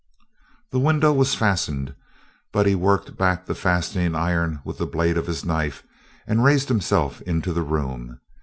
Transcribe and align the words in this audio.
The 0.71 0.79
window 0.79 1.13
was 1.13 1.35
fastened, 1.35 1.93
but 2.51 2.65
he 2.65 2.73
worked 2.73 3.17
back 3.17 3.45
the 3.45 3.53
fastening 3.53 4.15
iron 4.15 4.59
with 4.65 4.79
the 4.79 4.87
blade 4.87 5.15
of 5.15 5.27
his 5.27 5.45
knife 5.45 5.83
and 6.25 6.43
raised 6.43 6.69
himself 6.69 7.21
into 7.21 7.53
the 7.53 7.61
room. 7.61 8.19